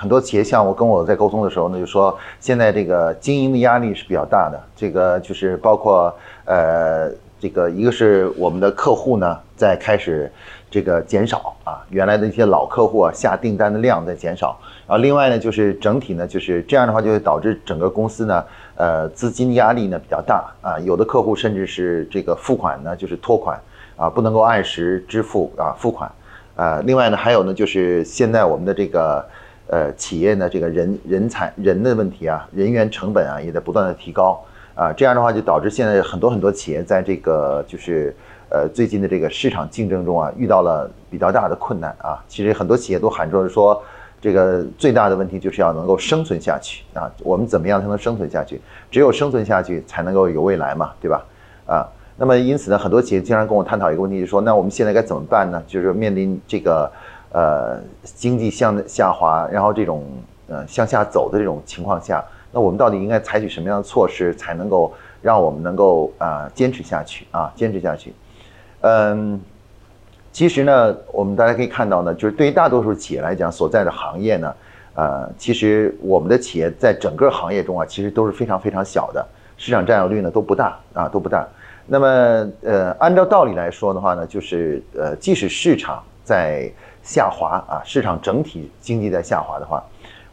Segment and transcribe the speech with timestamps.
[0.00, 6.10] 很多企业像我跟我在沟通的时候呢，就说现在这个经营的压力是比较大的，这个就是包括
[6.46, 10.32] 呃，这个一个是我们的客户呢在开始
[10.70, 18.42] 这个减少啊，原来的一些老客户啊下订单的量在减少，然后另外呢就是整体呢就是这样的话就会导致整个公司呢
[18.76, 23.60] 呃资金压力呢比较大啊，有的客户甚至是这个付款呢就是拖款
[23.96, 26.10] 啊，不能够按时支付啊付款
[26.56, 29.22] 啊，另外呢还有呢就是现在我们的这个。
[29.72, 38.12] 呃，企业呢，这个人人才人的问题啊，人员成本啊，也在不断的提高啊，这样的话就导致现在很多很多企业在这个就是
[38.48, 42.18] 呃最近的这个市场竞争中啊，遇到了比较大的困难啊。
[42.26, 43.80] 其实很多企业都喊着说，
[44.20, 47.08] 这个最大的问题就是要能够生存下去啊。
[47.22, 48.60] 我们怎么样才能生存下去？
[48.90, 51.24] 只有生存下去，才能够有未来嘛，对吧？
[51.66, 55.62] 啊，那么因此呢，很多企业经常跟我探讨一个问题，就是说，那我们现在该怎么办呢？
[55.68, 56.90] 就是面临这个。
[57.32, 60.04] 呃，经济向下滑，然后这种
[60.48, 68.12] 呃向下走的这种情况下，那我们到底应该采取什么样的措施，才能够让我们能够啊坚持下去啊坚持下去？
[68.80, 69.40] 嗯，
[70.32, 74.54] 其实呢，我们大家可以看到呢，就是对于大多数企业来讲，所在的行业呢，
[74.94, 79.24] 呃，其实我们的企业在整个行业中啊，其实都是非常非常小的，
[79.56, 81.46] 市场占有率呢都不大啊都不大。
[81.86, 86.70] 那么呃，按照道理来说的话呢，就是呃，即使市场在
[87.02, 89.82] 下滑啊，市场整体经济在下滑的话，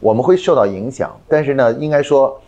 [0.00, 1.10] 我们会受到影响。
[1.28, 2.40] 但是呢，应该说，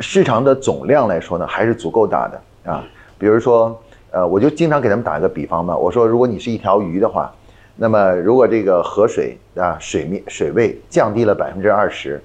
[0.00, 2.84] 市场的总量来说呢，还是足够大的啊。
[3.18, 5.76] 比如说，呃，我就经常给他们打一个比方吧。
[5.76, 7.32] 我说，如果你是一条鱼的话，
[7.76, 12.22] 那么如果这个河水啊水面水位降低了百分之二十，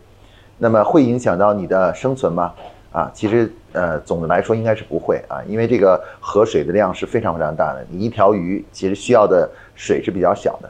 [0.58, 2.54] 那么会影响到你的生存吗？
[2.92, 10.70] 啊，其实呃，总的来说应该是不会啊，因为这个河水的量是非常非常大的，你一条鱼其实需要的水是比较小的。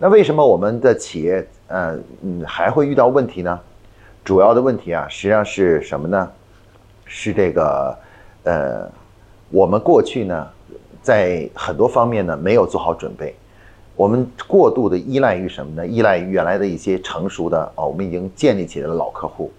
[0.00, 3.58] 那为什么我们的企业，呃，嗯，还会遇到问题呢？
[4.24, 6.30] 主要的问题啊，实际上是什么呢？
[7.04, 7.98] 是这个，
[8.44, 8.88] 呃，
[9.50, 10.46] 我们过去呢，
[11.02, 13.34] 在很多方面呢，没有做好准备，
[13.96, 15.84] 我们过度的依赖于什么呢？
[15.84, 19.50] 依赖于原来的一些成熟的啊，我们已经建立起来的老客户。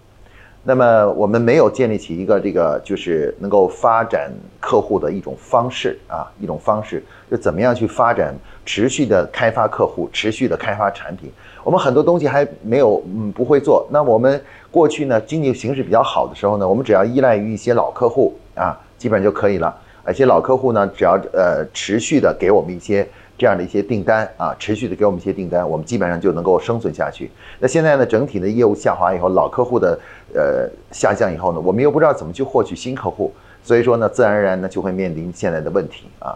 [0.63, 4.31] 那么我们没有建立起一个这个就是能够发展
[4.69, 8.35] 客户的一种方式啊，一种方式就怎么样去发展
[8.67, 11.31] 持续的开发客户，持续的开发产品。
[11.63, 13.87] 我们很多东西还没有嗯不会做。
[13.89, 19.75] 那我们过去呢经济形势比较好的时候呢，我们只要依赖于一些老客户啊，基本上就可以了。
[20.03, 23.07] 而且老客户呢，只要呃持续的给我们一些。
[23.39, 27.31] 这样的一些订单啊，持续的给我们一些订单，我们基本上就能够生存下去。
[27.57, 29.97] 那现在呢，整体的业务下滑以后，老客户的
[30.35, 33.33] 呃下降以后呢，我们又不知道怎么去获取新客户，
[33.63, 36.35] 所以说呢，自然而然呢就会面临现在的问题啊。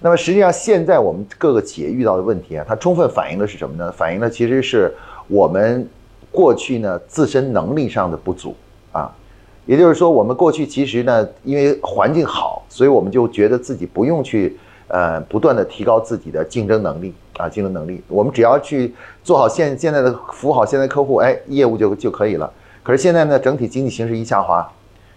[0.00, 3.92] 那么实际上现在我们各个企业遇到的问题啊，它充分反映的是什么呢？
[3.92, 4.92] 反映的其实是
[5.28, 5.88] 我们
[6.30, 8.54] 过去呢自身能力上的不足
[8.92, 9.10] 啊。
[9.66, 14.58] 也就是说，我们过去其实呢，因为环境好，所以我们就觉得自己不用去。
[14.92, 18.02] 呃，不断的提高自己的竞争能力啊，竞争能力。
[18.08, 18.92] 我们只要去
[19.22, 22.52] 做好现现在的服务好现在客户，哎，业务就就可以了。
[22.82, 24.68] 可是现在呢，整体经济形势一下滑，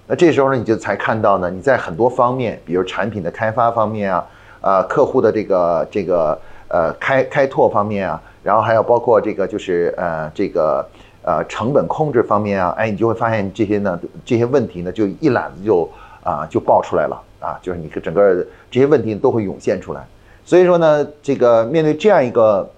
[0.08, 4.28] 那这时候呢，你就才看到呢，你在很多方面，比如产品的开发方面啊，
[4.62, 10.86] 啊，客户的这个这个呃开开拓方面啊，然后还有包括这个就是呃这个
[11.24, 15.90] 呃成本控制方面啊，哎，你就会发现这些呢这些问题呢，就一揽子就
[16.24, 17.22] 啊就爆出来了。
[17.44, 18.36] 啊，就是你整个
[18.72, 20.02] 这些问题都会涌现出来，
[20.46, 22.72] 所以说呢，这个面对这样一个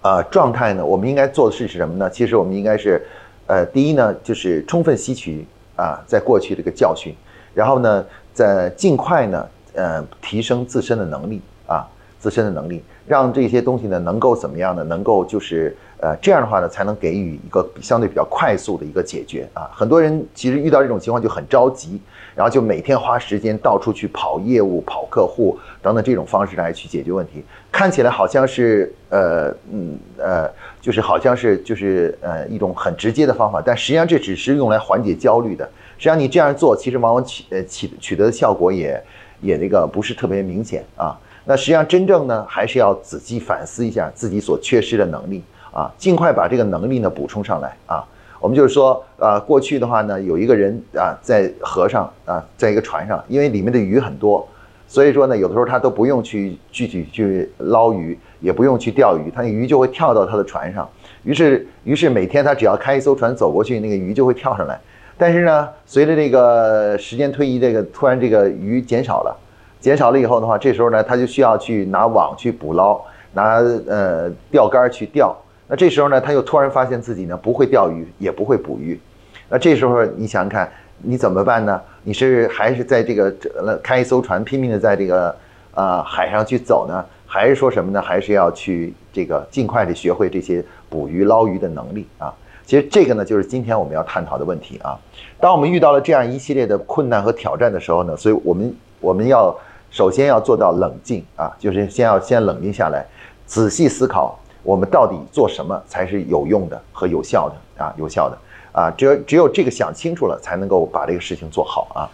[0.00, 2.08] 呃状态呢，我们应该做的事是什么呢？
[2.08, 3.06] 其实我们应该是，
[3.46, 5.44] 呃，第一呢，就是充分吸取
[5.76, 7.14] 啊，在过去这个教训，
[7.54, 11.86] 然后呢，在尽快呢，呃，提升自身的能力啊，
[12.18, 14.82] 自身的能力，让这些东西呢，能够怎么样呢？
[14.84, 15.76] 能够就是。
[16.02, 19.70] 呃，这样的话呢，才能给予一个相对比较快速的一个解决啊。
[19.72, 22.02] 很多人其实遇到这种情况就很着急，
[22.34, 30.50] 然后就每天花时间到处去跑业务、跑客户等等这种方式来去解决问题，看起来好像是呃嗯呃，
[30.80, 35.64] 就是好像是就是呃一种很直接的方法，但实际上这只是用来缓解焦虑的。
[35.98, 39.02] 实际上你这样做，其实往往取呃取取得的效果也
[39.40, 41.18] 也那个不是特别明显啊。
[41.44, 45.42] 那实际上真正呢，还是要仔细反思一下自己所缺失的能力。
[45.74, 48.04] 啊，尽快把这个能力呢补充上来啊！
[48.42, 54.44] 我们就是说，啊，过去的话呢，有一个人啊在河上啊，在一个船上，因为里面的鱼很多，
[54.88, 60.88] 所以说呢，有的时候他都不用去具体去捞鱼，也不用去钓鱼，他那鱼就会跳到他的船上。
[61.22, 64.76] 于是，于是每天他只要开一艘船走过去，那个鱼就会跳上来。
[65.16, 69.36] 但是呢，随着这个时间推移，这个突然这个鱼减少了，
[69.78, 73.00] 减少了以后的话，这时候呢，他就需要去拿网去捕捞，
[73.34, 75.32] 拿呃钓竿去钓。
[75.72, 79.00] 那这时候呢，他又突然发现自己呢不会钓鱼，也不会捕鱼。
[79.48, 81.80] 那这时候你想想看，你怎么办呢？
[82.02, 85.34] 你是还是在这个呃开一艘船拼命的在这个
[85.72, 87.02] 呃海上去走呢？
[87.26, 88.02] 还是说什么呢？
[88.02, 92.30] 还是要去这个尽快的学会这些捕鱼捞鱼的能力啊？
[92.66, 95.00] 其实这个呢，就是今天我们要探讨的问题啊。
[95.40, 99.58] 当我们遇到了这样一系列的困难和挑战的时候呢，所以我们我们要
[99.90, 103.06] 首先要做到冷静啊，就是先要先冷静下来，
[103.46, 108.38] 仔细思考我们到底做什么才是有用的和有效的啊，有效的
[108.72, 112.08] 啊，只有只有这个想清楚了，才能够把这个事情做好啊。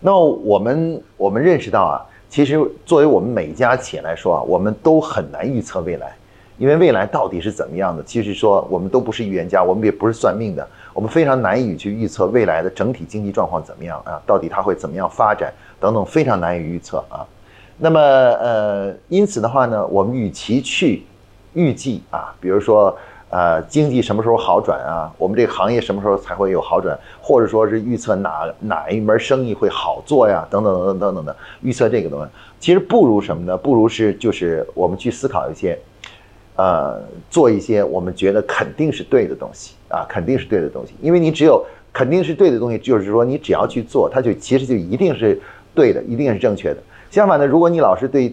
[0.00, 6.14] 那我们我们认识到啊，其实作为我们每一家企业来说啊，我们都很难预测未来。
[6.56, 8.00] 因为未来到底是怎么样的？
[8.04, 14.22] 其实说我们都不是预言家，我们也不是算命的，我们非常难以去预测未来的整体经济状况怎么样啊？
[14.24, 17.26] 到底它会怎么样发展等等，非常难以预测啊。
[17.76, 21.02] 那么呃，因此的话呢，我们与其去
[21.54, 22.96] 预计啊，比如说
[23.30, 32.28] 呃经济什么时候好转啊，我们这个行业什么时候才会有好转，或者说是预测哪哪一门生意会好做呀，等等等等等等的预测这个东西，
[32.60, 33.56] 其实不如什么呢？
[33.56, 35.78] 不如是就是我们去思考一些。
[36.56, 40.94] 呃，做一些我们觉得肯定是对的东西啊，肯定是对的东西。
[41.02, 41.60] 因为你只有
[41.92, 45.36] 肯定是对的东西，就是说你只要去做，它就其实就一定是
[45.74, 46.76] 对的，一定是正确的。
[47.10, 48.32] 相反的，如果你老是对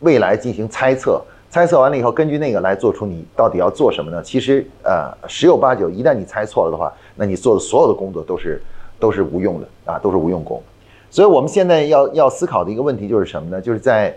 [0.00, 4.22] 未来进行猜测，猜测完了以后，根据那个来做出你到底要做什么呢？
[4.22, 8.62] 其实呃，十有八九，一旦你猜错了的话，那你做的所有的工作都是
[8.98, 10.62] 都是无用的啊，都是无用功。
[11.10, 13.60] 所以我们现在要要思考的一个问题就是什么呢？
[13.60, 14.16] 就是在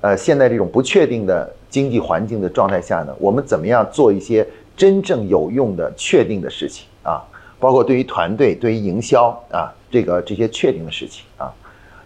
[0.00, 1.52] 呃现在这种不确定的。
[1.70, 4.44] 经济环境的状态下呢，我们怎么样做一些
[4.74, 7.22] 真正有用的、确定的事情啊？
[7.60, 11.52] 包括对于团队、对于营销啊，这个这些确定的事情啊。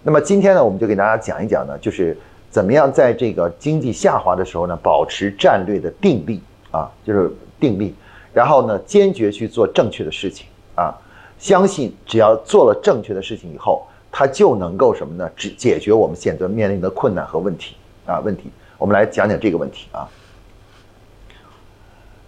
[0.03, 2.19] 那么今天呢，我们就给大家讲一讲呢，就是
[2.53, 7.95] 怎么样在这个经济下滑的时候呢，保持战略的定力啊，就是定力，
[8.35, 10.95] 然后呢，坚决去做正确的事情啊。
[11.39, 15.29] 相信只要做了正确的事情以后，它就能够什么呢？
[15.35, 18.51] 只解决我们现在面临的困难和问题啊，问题。
[18.77, 20.07] 我们来讲讲这个问题啊。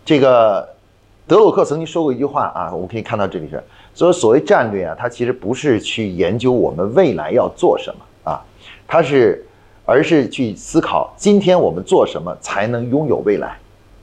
[0.06, 0.66] 这个
[1.26, 3.62] 德鲁克曾经说过一句话啊，我们可以看到这里是，
[3.92, 8.42] 所以所谓战略啊，它其实不是去研究我们未来要做什么啊，
[8.88, 9.46] 它是，
[9.84, 13.58] 而是去思考今天我们做什么才能拥有未来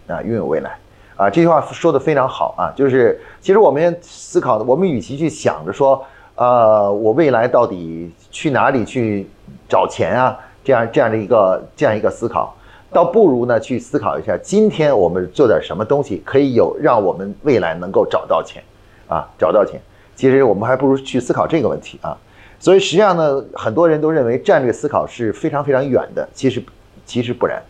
[0.08, 0.78] 啊，拥有未来
[1.16, 1.30] 啊。
[1.30, 6.04] 这句话说的非常好啊，就是其实我们思考的，我们与其去想着说，
[6.36, 9.28] 呃，我未来到底去哪里去
[9.68, 10.38] 找钱啊？
[10.64, 12.56] 这样这样的一个这样一个思考，
[12.94, 18.62] 倒不如呢去思考一下，今天我们做点什么东西可以有让我们未来能够找到钱，
[19.08, 19.82] 啊，找到钱。
[20.16, 22.16] 其实我们还不如去思考这个问题啊。
[22.62, 26.64] 所以实际上呢，很多人都认为战略思考是非常非常远的，其实
[27.06, 27.62] 其实不然。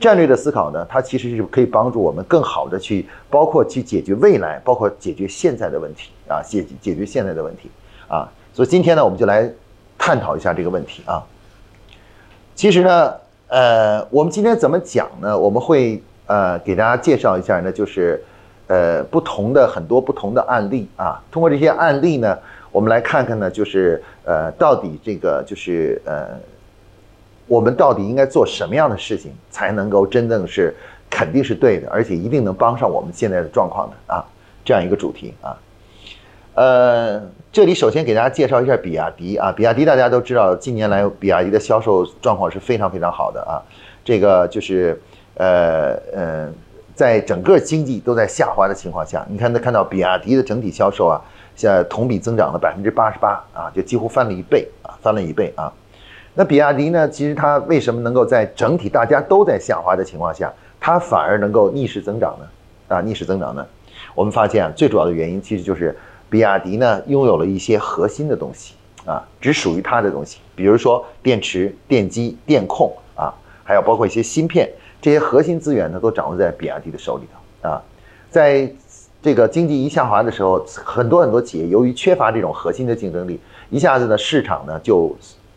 [0.00, 7.68] 战略的思考呢，它其实是可以帮助我们更好的去，包括去解决未来，包括解决现在的问题啊，解解决现在的问题
[8.08, 8.26] 啊。
[8.54, 9.52] 所以今天呢，我们就来
[9.98, 11.22] 探讨一下这个问题啊。
[12.54, 13.12] 其实呢，
[13.48, 15.36] 呃，我们今天怎么讲呢？
[15.36, 18.22] 我们会呃给大家介绍一下呢，就是
[18.68, 21.20] 呃不同的很多不同的案例啊。
[21.30, 22.38] 通过这些案例呢，
[22.70, 26.28] 我们来看看呢，就是呃到底这个就是呃
[27.46, 30.74] 我们到底应该做什么样的事情，才能够真正是
[31.08, 34.24] 肯定是对的，而且一定能帮上我们现在的状况的啊，
[34.64, 35.56] 这样一个主题啊。
[36.54, 37.22] 呃，
[37.52, 43.62] 这里首先给大家介绍一下比亚迪啊，比亚迪大家都知道，近年来比亚迪的销售状况是非常非常好的啊。
[44.04, 45.00] 这个就是
[45.36, 46.48] 呃呃，
[46.94, 51.22] 在整个经济都在下滑的情况下，你看能看到比亚迪的整体销售啊，
[51.58, 55.70] 现在同比增长了百分之八十八啊，就几乎翻了一倍啊，翻了一倍啊。
[56.34, 62.96] 那比亚迪呢，其实它为什么能够在整体大家都在下滑的情况下，它反而能够逆势增长呢？
[62.96, 63.66] 啊，逆势增长呢？
[64.14, 65.94] 我们发现啊，最主要的原因其实就是。
[66.30, 68.74] 比亚迪呢，拥有了一些核心的东西
[69.06, 73.32] 啊，只属于它的东西，比如说电池、电机、电控啊，
[73.64, 74.68] 还有包括一些芯片，
[75.00, 77.82] 这些核心资源呢，都掌握在比亚迪的手里头啊。
[78.28, 78.70] 在
[79.28, 85.14] 这个经济一下滑的时候，很多很多企业由于缺乏这种核心的竞争力，一下子呢市场呢就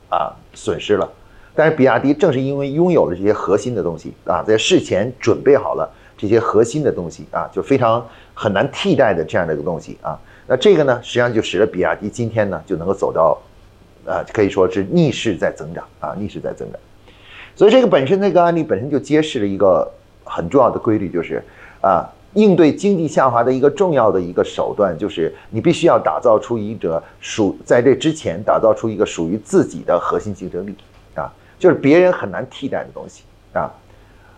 [0.10, 1.10] 啊损失了。
[1.56, 10.20] 但是比亚迪正是因为拥有了这些核心的东西啊，在事前准备好了这些核心的东西啊，就非常很难替代的这样的一个东西啊。
[10.48, 13.42] 那这个呢，实际上就使得比亚迪今天呢就能够走到，
[14.04, 16.82] 呃，可以说是逆势在增长啊，逆势在增长。
[17.56, 19.90] 所以这个本身这个案例本身就揭示了一个
[20.26, 21.42] 很重要的规律，就是
[21.80, 30.76] 啊，应对经济下滑的一个重要的一个手段，就是你必须要打造出一个属在这之前打造出一个属于自己的核心竞争力
[31.16, 33.24] 啊，就是别人很难替代的东西
[33.54, 33.72] 啊。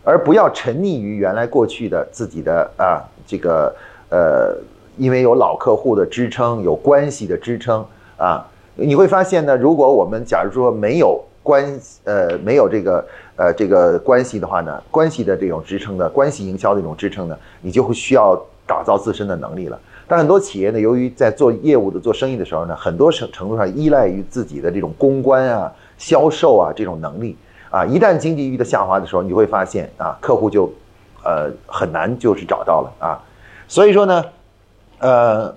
[0.06, 3.74] 而不要沉溺于原来过去的自己的啊这个
[4.10, 4.54] 呃，
[4.98, 7.86] 因为有老客户的支撑，有关系的支撑
[8.18, 8.46] 啊，
[8.76, 18.36] 你会发现呢，如果我们假如说没有关呃没有这个呃这个关系的话呢，关系的这种支撑的关系营销的这种支撑呢，你就会需要
[18.66, 19.78] 打造自身的能力了。
[20.08, 27.38] 但很多企业呢，由于在做业务的、做生意的时候呢，很多程程度上依赖于自己的这种公关啊、销售啊这种能力
[27.70, 27.86] 啊。
[27.86, 30.72] 一旦经济遇到下滑的时候，你会发现啊，客户就，
[31.24, 33.20] 呃，很难就是找到了啊。
[33.68, 34.24] 所以说呢，
[35.00, 35.56] 呃，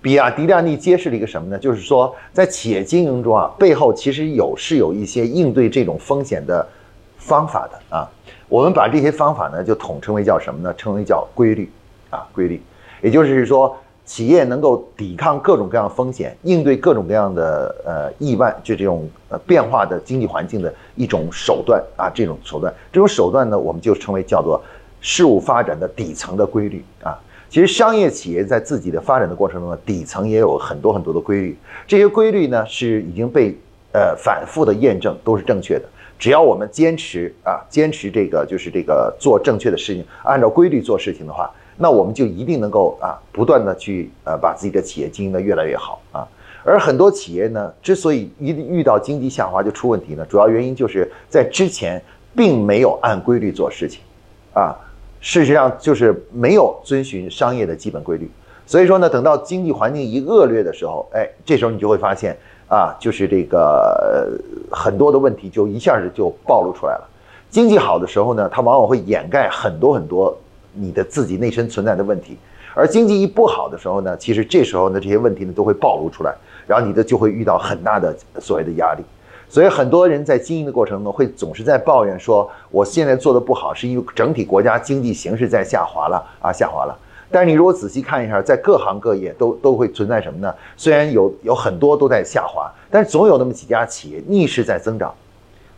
[0.00, 1.58] 比亚迪量力揭示了一个什么呢？
[1.58, 6.66] 就是说，在企业经营中啊，背后其实有是有一些应对这种风险的
[7.16, 8.08] 方法的啊。
[8.48, 10.72] 我们把这些方法呢，就统称为叫什么呢？
[10.74, 11.70] 称为叫规律
[12.10, 12.62] 啊，规律。
[13.02, 13.76] 也就是说，
[14.06, 24.62] 企业能够抵抗各种各样的风险，应对各种各样的呃意外，就这种呃变化的经济环境的一种手段啊，这种手段，这种手段呢，我们就称为叫做
[25.00, 27.18] 事物发展的底层的规律啊。
[27.48, 33.54] 其实商业企业在自己的发展的过程中呢，底层也有很多很多的规律，这些规律呢是已经被
[33.92, 35.84] 呃反复的验证都是正确的。
[36.18, 41.50] 只要我们坚持啊，坚持这个就是这个做正确的事情，按照规律做事情的话。
[41.80, 46.26] 那我们就一定能够啊，不断的去呃，把自己的企业经营的越来越好啊。
[46.64, 52.02] 而很多企业呢，之所以一遇到经济下滑就出问题呢，主要原因就是在之前
[52.34, 54.00] 并没有按规律做事情，
[54.52, 54.76] 啊，
[55.20, 58.30] 事实上就是没有遵循商业的基本规律。
[58.66, 62.36] 所以说呢，等到经济环境一恶劣的时候，哎，这时候你就会发现
[62.68, 64.30] 啊，就是这个
[64.70, 67.08] 很多的问题就一下子就暴露出来了。
[67.50, 70.36] 经济好的时候呢，它往往会掩盖很多很多。
[70.74, 72.36] 你的自己内身存在的问题，
[72.72, 76.32] 而经济一不好的时候呢，其实这时候呢，这些问题呢都会暴露出来，
[76.68, 79.02] 然后你的就会遇到很大的所谓的压力。
[79.50, 86.96] 所以很多人在经营的过程中会总是在抱怨说，我现在做的不好，是因为整体国家经济形势在下滑了啊，下滑了。
[87.30, 90.54] 但是你如果仔细看一下，在各行各业都都会存在什么呢？
[90.76, 95.14] 虽然有有很多都在下滑，但是总有那么几家企业逆势在增长。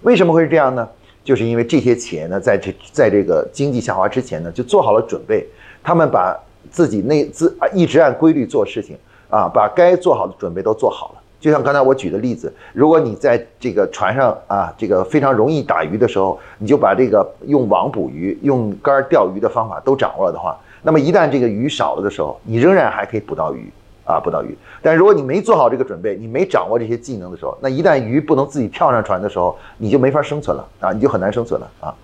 [0.03, 0.89] 为什么会是这样呢？
[1.23, 5.47] 就是因为这些企业呢，在这在这个经济下滑之前呢，就做好了准备。
[5.83, 6.37] 他们把
[6.71, 8.97] 自己内资啊一直按规律做事情
[9.29, 11.20] 啊，把该做好的准备都做好了。
[11.41, 23.73] 就像刚才我举的例子，如果你在这个船上啊，这个非常容易打鱼的时候，你就把这个用网捕鱼、用竿钓鱼的方法都掌握了的话，那么一旦这个鱼少了的时候，你仍然还可以捕到鱼。
[24.03, 31.95] 啊，捕到鱼，但如果你没做好这个准备，你没掌握这些技能的时候，那一旦鱼不能自己跳上船的时候，你就没法生存了啊，你就很难生存了啊。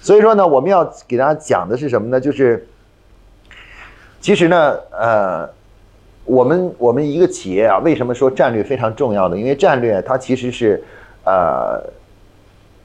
[0.00, 2.20] 所以说呢，我们要给大家讲的是什么呢？
[2.20, 2.68] 就是，
[4.20, 5.48] 其实呢，呃，
[6.30, 9.36] 我们我们一个企业啊，为什么说战略非常重要呢？
[9.36, 10.80] 因为战略它其实是，
[11.24, 11.82] 呃，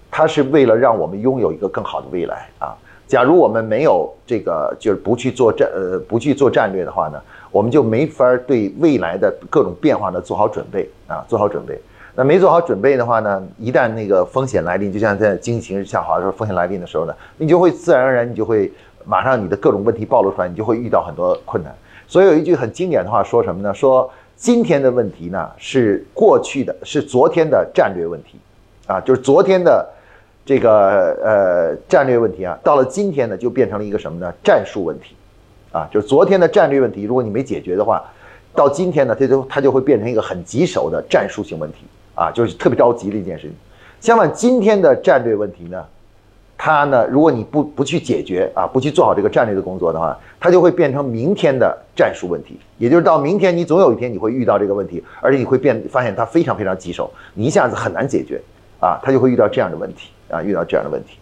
[0.10, 2.76] 它是为了让我们拥有一个更好的未来啊。
[3.06, 7.22] 假如我们没有这个，就是不去做战呃，不去做战略的话呢？
[7.52, 11.80] 我们就没法对未来的各种变化呢做好准备啊，做好准备。
[12.16, 18.74] 那没做好准备的话呢，一旦那个风险来临，就像在经济形势下滑的时候，风险来临的时候呢，你就会自然而然，你就会
[19.06, 21.72] 马上你的各种问题暴露出来，你就会遇到很多困难。
[22.08, 23.74] 所以有一句很经典的话说什么呢？
[23.74, 28.38] 说今天的问题呢是过去的，是昨天的战略问题，
[28.88, 29.88] 啊，就是昨天的
[30.46, 34.34] 这个呃战略问题啊，到了今天呢就变成了一个什么呢？
[34.44, 35.16] 战术问题。
[35.72, 38.02] 啊，就是昨天的战略问题，如果你没解决的话，
[38.54, 41.80] 到今天呢，它就它就会变成一个很棘手的战术性问题
[42.16, 43.54] 啊，就是特别着急的一件事情。
[44.00, 45.86] 相反，今天的战略问题呢，
[46.66, 52.60] 它呢，如果你不不去解决啊，不去做好这个战略的工作的话，它就会变成明天的战术问题。
[52.80, 58.42] 也就是到明天，你总有一天你会遇到这个问题，而且你会变发现它非常非常棘手，你一下子很难解决
[58.80, 61.20] 啊，它就会遇到这样的问题啊，遇到这样的问题。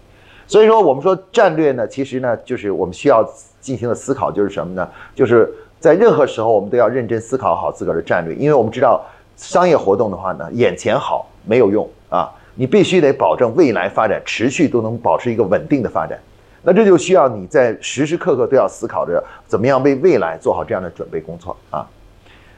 [0.47, 3.27] 所以说，我们说战略呢，其实呢，就是我们需要。
[3.63, 4.85] 进行的思考就是什么呢？
[5.15, 9.01] 就是在任何时候，我们都要认真思考好自个儿的战略，因为我们知道
[9.37, 16.19] 商业活动的话呢，眼前好没有用啊，你必须得保证未来发展持续都能保持一个稳定的发展。
[16.61, 21.87] 那这就需要你在时时刻刻都要思考着怎么样为未来做好这样的准备工作啊。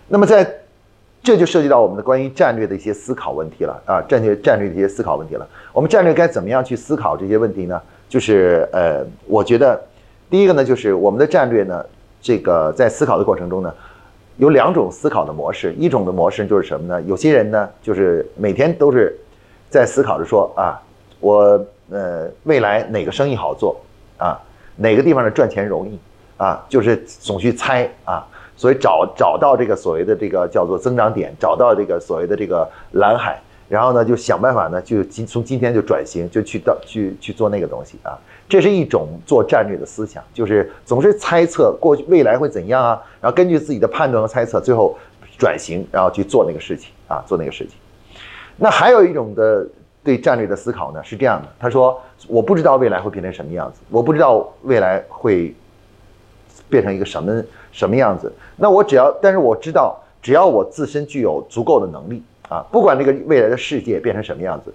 [0.07, 0.47] 那么在
[1.23, 5.47] 这就涉及到我们的关于战略的一些思考问题了啊，战略战略的一些思考问题了。
[5.73, 7.81] 我们战略该怎么样去思考这些问题呢？
[8.07, 9.81] 就是呃，我觉得。
[10.27, 11.85] 第一个呢，就是我们的战略呢，
[12.19, 13.71] 这个在思考的过程中呢，
[14.37, 15.71] 有两种思考的模式。
[15.77, 16.99] 一种的模式就是什么呢？
[17.03, 19.15] 有些人呢，就是每天都是
[19.69, 20.79] 在思考着说啊，
[21.19, 23.75] 我呃未来哪个生意好做
[24.17, 24.39] 啊，
[24.75, 25.99] 哪个地方的赚钱容易
[26.37, 38.17] 啊，就是总去猜啊，所以找找到这个所谓的这个叫做增长点，找到这个所谓的这个蓝海，然后呢就想办法呢就今从今天就转型，就去到去去做那个东西啊。
[38.47, 44.95] 这是一种做战略的思想，就是总是猜测过去未来会怎样啊，然后根据自己的判断和猜测，最后
[45.37, 47.75] 转型，然后去做那个事情啊，做那个事情。
[48.57, 49.65] 那还有一种的
[50.03, 55.53] 对战略的思考呢，是这样的，他说我不知道未来会变成什么样子，我不知道未来会
[56.69, 64.73] 变成一个什么什么样子，那我只要，但是我知道，只要我自身具有足够的能力啊，不管这个未来的世界变成什么样子。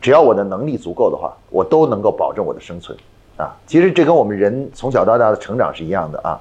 [0.00, 2.96] 只要我的能力足够的话，我都能够保证我的生存，
[3.36, 6.40] 啊，其实这跟我们人从小到大的成长是一样的啊，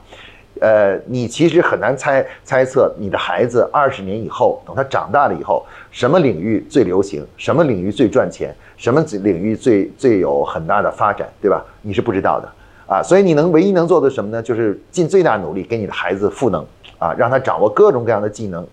[0.62, 11.65] 呃，你其实很难猜猜测你的孩子二十年以后，等他长大了以后，什么领域最流行，什么领域最赚钱，什么领域最最有很大的发展，对吧？
[11.82, 12.48] 你是不知道的，
[12.88, 14.41] 啊，所以你能唯一能做的什么呢？
[14.41, 16.63] 就是尽最大努力给你的孩子赋能，
[17.00, 18.65] 啊，让他掌握各种各样的技能，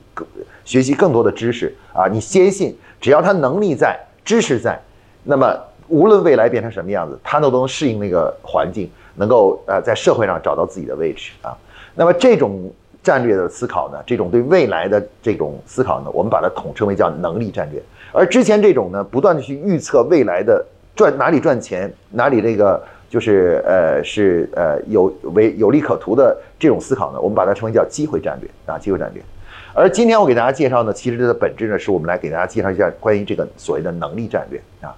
[0.64, 3.98] 学习更多的知识，啊，你坚信只要他能力在。
[4.24, 4.78] 知识在，
[5.24, 11.56] 那么无论未来变成什么样子，他都能适应那个环境，能够呃在社会上找到自己的位置啊。
[11.98, 12.70] 那么这种
[13.02, 17.82] 战略的思考呢，这种对未来的这种思考呢，我们把它统称为叫能力战略。
[18.12, 20.64] 而之前这种呢，不断的去预测未来的
[20.94, 29.20] 赚哪里赚钱，哪里这个就是呃是呃有为有利可图的这种思考呢，我们把它称为叫机会战略啊，机会战略。
[29.74, 34.94] 而今天我给大家介绍呢，其实它的本质呢，是我们来给大家介绍一下关于这个所谓的能力战略啊。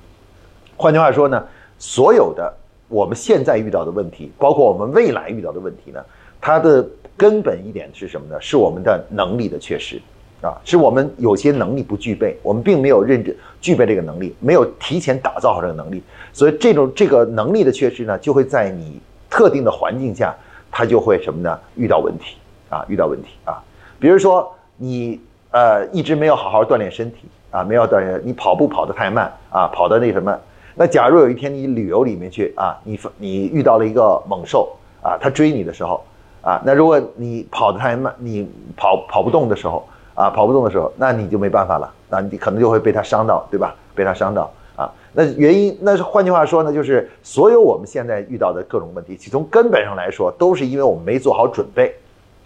[0.76, 1.42] 换句话说呢，
[1.78, 2.52] 所有的
[2.88, 6.04] 我们现在遇到的问题，包括我们未来遇到的问题呢，
[6.40, 8.40] 它的根本一点是什么呢？
[8.40, 10.00] 是我们的能力的缺失
[10.40, 20.34] 啊，是我们有些能力不具备，我们并没有认真具备这个能力，没有提前打造好这个能力，所以这种这个能力的缺失呢，就会在你特定的环境下，
[20.70, 21.58] 它就会什么呢？
[21.76, 22.36] 遇到问题
[22.68, 23.62] 啊，遇到问题啊，
[23.98, 24.50] 比如说。
[24.82, 25.20] 你
[25.50, 30.34] 呃一直没有好好锻炼身体啊，没有锻炼，你跑步跑得太慢啊，跑的那什么？
[30.74, 36.02] 那假如有一天你旅游里面去啊，你你遇到了一个猛兽啊，它追你的时候
[36.42, 43.74] 啊，那如果你跑得太慢，你跑跑不动的时候啊，跑不动的时候，那你就没办法了，那你可能就会被它伤到，对吧？
[43.94, 51.94] 被它伤到啊，那原因那是换句话说呢，就是所有我们现在遇到的各种问题，其从根本上来说，都是因为我们没做好准备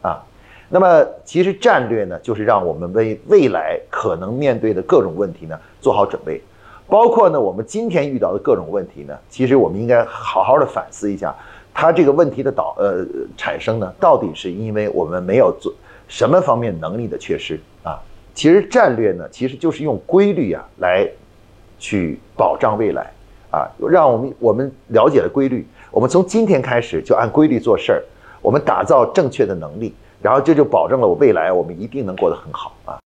[0.02, 0.20] 啊。
[0.68, 6.42] 那么，其实战略呢，就是让我们为未来可能面对的各种问题呢做好准备，
[6.88, 11.32] 包括呢我们今天遇到的各种问题呢，其实我们应该好好的反思一下，
[11.74, 13.04] 它这个问题的导呃
[13.36, 15.74] 产生呢，到底是因为我们没有做
[16.08, 18.00] 什么方面能力的缺失啊？
[18.32, 21.06] 其实战略呢，其实就是用规律啊来
[21.78, 23.12] 去保障未来
[23.50, 28.02] 啊，让我们我们了解了规律，我们从今天开始就按规律做事儿，
[28.40, 29.92] 我们打造正确的能力。
[30.22, 32.96] 然后这就保证了我未来我们一定能过得很好啊。